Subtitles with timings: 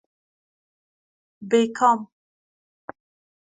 [1.49, 1.99] بی کام